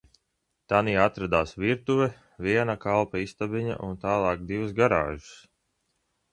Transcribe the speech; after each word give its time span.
Tanī 0.71 0.95
atradās 1.01 1.53
virtuve, 1.63 2.07
viena 2.47 2.77
kalpa 2.87 3.23
istabiņa 3.27 3.79
un 3.91 3.95
tālāk 4.09 4.45
divas 4.51 4.77
garāžas. 4.83 5.33